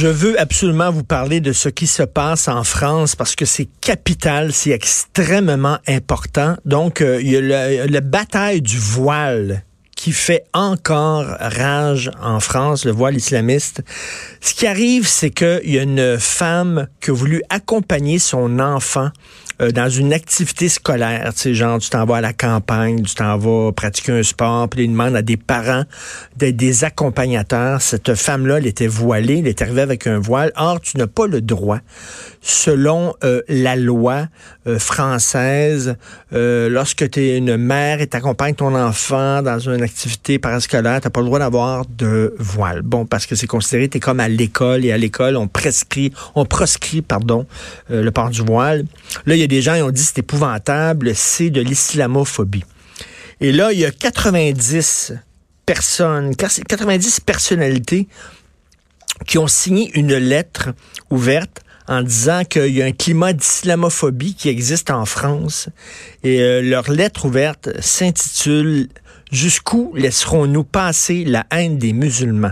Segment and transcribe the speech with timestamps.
[0.00, 3.68] Je veux absolument vous parler de ce qui se passe en France parce que c'est
[3.82, 6.56] capital, c'est extrêmement important.
[6.64, 9.62] Donc, euh, il y a la bataille du voile
[10.00, 13.82] qui fait encore rage en France, le voile islamiste.
[14.40, 19.10] Ce qui arrive, c'est qu'il y a une femme qui a voulu accompagner son enfant
[19.60, 23.14] euh, dans une activité scolaire, tu sais, genre tu t'en vas à la campagne, tu
[23.14, 25.84] t'en vas pratiquer un sport, puis il demande à des parents
[26.36, 27.82] d'être des accompagnateurs.
[27.82, 30.52] Cette femme-là, elle était voilée, elle est arrivée avec un voile.
[30.56, 31.80] Or, tu n'as pas le droit,
[32.40, 34.28] selon euh, la loi
[34.66, 35.96] euh, française,
[36.32, 41.20] lorsque tu es une mère et t'accompagnes ton enfant dans une activité parascolaire, t'as pas
[41.20, 42.82] le droit d'avoir de voile.
[42.82, 46.44] Bon, parce que c'est considéré, t'es comme à l'école, et à l'école, on prescrit, on
[46.44, 47.46] proscrit, pardon,
[47.88, 48.84] le port du voile.
[49.26, 52.64] Là, il y a des gens qui ont dit c'est épouvantable, c'est de l'islamophobie.
[53.40, 55.14] Et là, il y a 90
[55.66, 58.06] personnes, 90 personnalités
[59.26, 60.70] qui ont signé une lettre
[61.10, 65.68] ouverte en disant qu'il y a un climat d'islamophobie qui existe en France.
[66.22, 68.88] Et euh, leur lettre ouverte s'intitule
[69.30, 72.50] Jusqu'où laisserons-nous passer la haine des musulmans?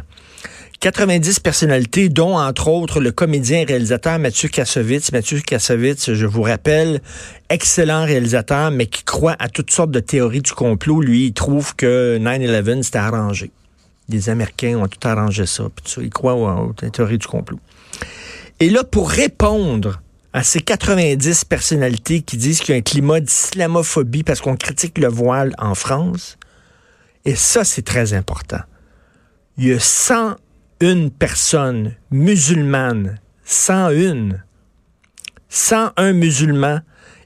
[0.79, 5.11] 90 personnalités, dont entre autres le comédien et réalisateur Mathieu Kassovitz.
[5.11, 7.01] Mathieu Kassovitz, je vous rappelle,
[7.49, 11.01] excellent réalisateur, mais qui croit à toutes sortes de théories du complot.
[11.01, 13.51] Lui, il trouve que 9-11, c'était arrangé.
[14.09, 15.65] Les Américains ont tout arrangé ça.
[16.01, 17.59] Il croit aux, théories du complot.
[18.61, 23.21] Et là, pour répondre à ces 90 personnalités qui disent qu'il y a un climat
[23.21, 26.39] d'islamophobie parce qu'on critique le voile en France,
[27.25, 28.61] et ça, c'est très important.
[29.57, 30.37] Il y a 100
[30.81, 34.39] une personne musulmane, 101,
[35.49, 36.81] 101 musulmans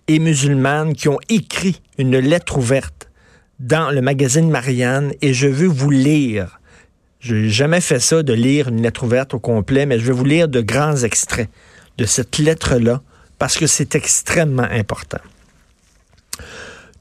[0.08, 3.10] et musulmanes qui ont écrit une lettre ouverte
[3.60, 6.60] dans le magazine Marianne et je veux vous lire.
[7.22, 10.12] Je n'ai jamais fait ça de lire une lettre ouverte au complet, mais je vais
[10.12, 11.48] vous lire de grands extraits
[11.96, 13.00] de cette lettre-là
[13.38, 15.20] parce que c'est extrêmement important.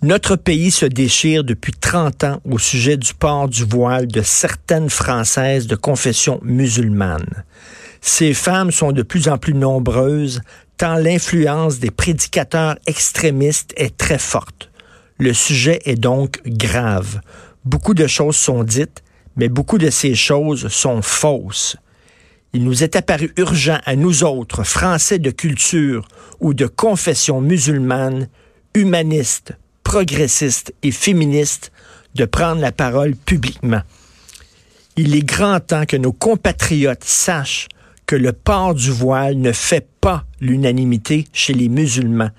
[0.04, 4.92] Notre pays se déchire depuis 30 ans au sujet du port du voile de certaines
[4.92, 7.44] Françaises de confession musulmane.
[8.00, 10.42] Ces femmes sont de plus en plus nombreuses,
[10.78, 14.70] tant l'influence des prédicateurs extrémistes est très forte.
[15.18, 17.22] Le sujet est donc grave.
[17.66, 19.02] Beaucoup de choses sont dites,
[19.36, 21.78] mais beaucoup de ces choses sont fausses.
[22.54, 26.08] Il nous est apparu urgent à nous autres, Français de culture
[26.40, 28.28] ou de confession musulmane,
[28.74, 29.54] humanistes,
[29.84, 31.72] progressistes et féministes
[32.16, 33.82] de prendre la parole publiquement.
[34.98, 37.70] Il est grand temps que nos compatriotes sachent
[38.06, 42.32] que le port du voile ne fait pas l'unanimité chez les musulmans.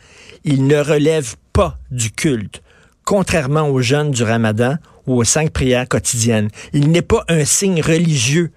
[0.44, 2.62] Il ne relève pas du culte,
[3.04, 4.76] contrairement aux jeunes du ramadan
[5.06, 6.48] ou aux cinq prières quotidiennes.
[6.72, 8.52] Il n'est pas un signe religieux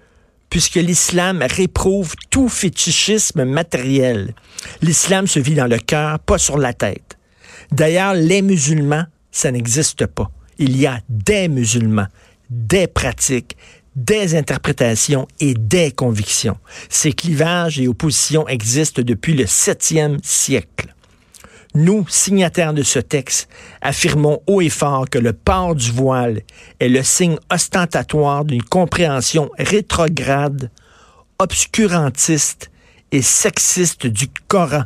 [0.50, 4.34] puisque l'islam réprouve tout fétichisme matériel.
[4.80, 7.18] L'islam se vit dans le cœur, pas sur la tête.
[7.72, 10.30] D'ailleurs, les musulmans, ça n'existe pas.
[10.58, 12.06] Il y a des musulmans,
[12.48, 13.56] des pratiques,
[13.96, 16.58] des interprétations et des convictions.
[16.88, 20.94] Ces clivages et oppositions existent depuis le 7e siècle.
[21.76, 23.50] Nous, signataires de ce texte,
[23.82, 26.40] affirmons haut et fort que le port du voile
[26.80, 30.70] est le signe ostentatoire d'une compréhension rétrograde,
[31.38, 32.70] obscurantiste
[33.12, 34.84] et sexiste du Coran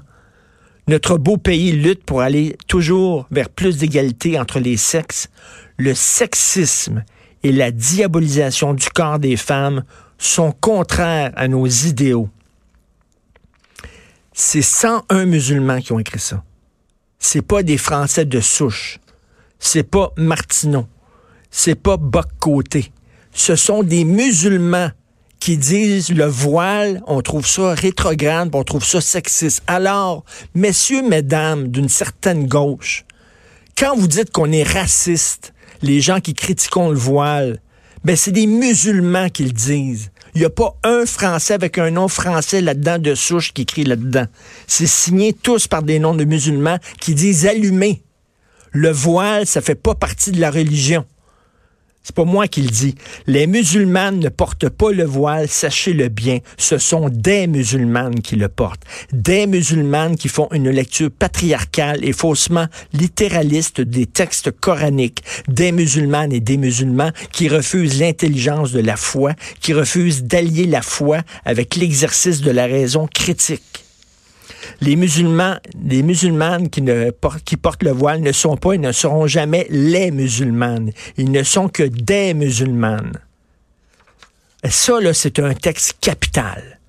[0.88, 5.28] notre beau pays lutte pour aller toujours vers plus d'égalité entre les sexes.
[5.76, 7.04] Le sexisme
[7.44, 9.84] et la diabolisation du corps des femmes
[10.18, 12.28] sont contraires à nos idéaux.
[14.32, 16.42] C'est 101 musulmans qui ont écrit ça.
[17.20, 18.98] C'est pas des Français de souche.
[19.58, 20.86] C'est pas Martineau.
[21.50, 22.90] C'est pas Boc-Côté.
[23.32, 24.90] Ce sont des musulmans
[25.38, 29.62] qui disent le voile, on trouve ça rétrograde, on trouve ça sexiste.
[29.66, 30.24] Alors,
[30.54, 33.04] messieurs, mesdames d'une certaine gauche,
[33.76, 35.52] quand vous dites qu'on est raciste,
[35.82, 37.60] les gens qui critiquent le voile,
[38.02, 40.10] ben c'est des musulmans qui le disent.
[40.34, 43.84] Il n'y a pas un Français avec un nom français là-dedans de souche qui écrit
[43.84, 44.26] là-dedans.
[44.66, 48.02] C'est signé tous par des noms de musulmans qui disent allumer.
[48.72, 51.04] Le voile, ça fait pas partie de la religion.
[52.02, 52.94] C'est pas moi qui le dis.
[53.26, 56.38] Les musulmanes ne portent pas le voile, sachez-le bien.
[56.56, 58.82] Ce sont des musulmanes qui le portent.
[59.12, 65.22] Des musulmanes qui font une lecture patriarcale et faussement littéraliste des textes coraniques.
[65.48, 70.82] Des musulmanes et des musulmans qui refusent l'intelligence de la foi, qui refusent d'allier la
[70.82, 73.79] foi avec l'exercice de la raison critique
[74.80, 76.82] les musulmans, les musulmanes qui,
[77.56, 80.92] portent le voile ne sont pas et ne seront jamais les musulmanes.
[81.16, 83.12] Ils ne sont que des musulmanes.
[84.68, 86.80] Ça, là, c'est un texte capital.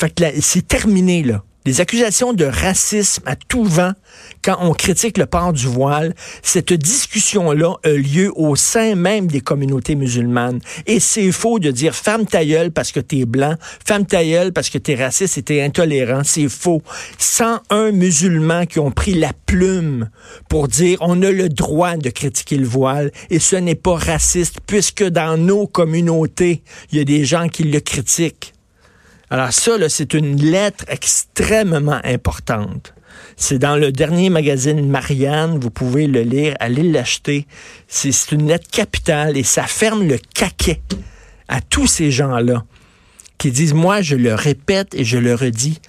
[0.00, 1.42] Fait que c'est terminé, là.
[1.64, 3.92] Les accusations de racisme à tout vent
[4.42, 6.12] quand on critique le port du voile,
[6.42, 10.58] cette discussion-là a lieu au sein même des communautés musulmanes.
[10.88, 12.40] Et c'est faux de dire femme ta
[12.74, 13.54] parce que t'es blanc,
[13.86, 14.22] femme ta
[14.52, 16.22] parce que t'es raciste et t'es intolérant.
[16.24, 16.82] C'est faux.
[17.18, 20.10] 101 musulmans qui ont pris la plume
[20.48, 24.56] pour dire on a le droit de critiquer le voile et ce n'est pas raciste
[24.66, 28.51] puisque dans nos communautés, il y a des gens qui le critiquent.
[29.32, 32.92] Alors ça, c'est une lettre extrêmement importante.
[33.34, 37.46] C'est dans le dernier magazine Marianne, vous pouvez le lire, allez l'acheter.
[37.88, 40.82] C'est une lettre capitale et ça ferme le caquet
[41.48, 42.62] à tous ces gens-là
[43.38, 45.80] qui disent, moi je le répète et je le redis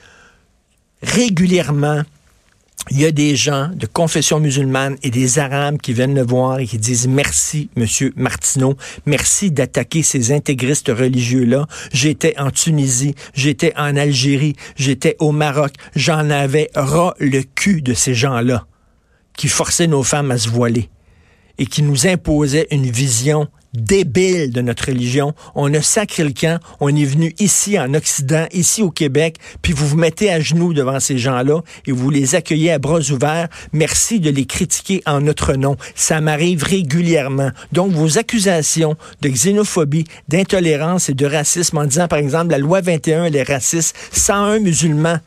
[1.02, 2.04] régulièrement,
[2.92, 6.60] il y a des gens de confession musulmane et des Arabes qui viennent le voir
[6.60, 8.76] et qui disent merci, Monsieur Martineau,
[9.06, 11.66] merci d'attaquer ces intégristes religieux-là.
[11.94, 17.94] J'étais en Tunisie, j'étais en Algérie, j'étais au Maroc, j'en avais ras le cul de
[17.94, 18.66] ces gens-là
[19.38, 20.90] qui forçaient nos femmes à se voiler
[21.58, 25.34] et qui nous imposaient une vision débile de notre religion.
[25.56, 26.60] On a sacré le camp.
[26.80, 30.74] On est venu ici en Occident, ici au Québec, puis vous vous mettez à genoux
[30.74, 33.48] devant ces gens-là et vous les accueillez à bras ouverts.
[33.72, 35.76] Merci de les critiquer en notre nom.
[35.96, 37.52] Ça m'arrive régulièrement.
[37.72, 42.82] Donc, vos accusations de xénophobie, d'intolérance et de racisme en disant, par exemple, la loi
[42.82, 45.20] 21, elle est raciste, 101 musulmans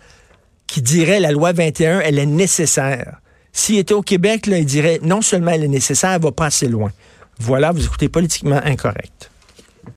[0.67, 3.21] qui diraient la loi 21, elle est nécessaire.
[3.53, 6.47] S'il était au Québec, là, il dirait non seulement elle est nécessaire, elle va pas
[6.47, 6.91] assez loin.
[7.39, 9.31] Voilà, vous écoutez politiquement incorrect.